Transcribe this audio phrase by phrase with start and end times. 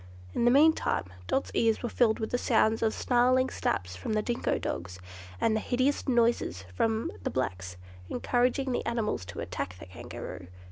[0.33, 4.23] In the meantime Dot's ears were filled with the sounds of snarling snaps from the
[4.23, 4.97] dingo dogs,
[5.39, 7.77] and hideous noises from the blacks,
[8.09, 10.47] encouraging the animals to attack the Kangaroo.